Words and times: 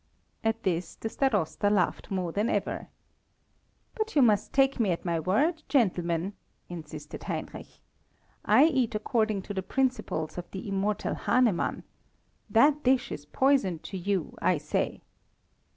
At 0.43 0.63
this 0.63 0.95
the 0.95 1.09
Starosta 1.09 1.69
laughed 1.69 2.09
more 2.09 2.31
than 2.31 2.49
ever. 2.49 2.87
"But 3.93 4.15
you 4.15 4.23
must 4.23 4.51
take 4.51 4.79
me 4.79 4.89
at 4.89 5.05
my 5.05 5.19
word, 5.19 5.61
gentlemen," 5.69 6.33
insisted 6.69 7.25
Heinrich. 7.25 7.67
"I 8.43 8.65
eat 8.65 8.95
according 8.95 9.43
to 9.43 9.53
the 9.53 9.61
principles 9.61 10.39
of 10.39 10.49
the 10.49 10.67
immortal 10.67 11.13
Hahnemann. 11.13 11.83
That 12.49 12.81
dish 12.83 13.11
is 13.11 13.27
poison 13.27 13.77
to 13.77 13.95
you, 13.95 14.35
I 14.41 14.57
say." 14.57 15.01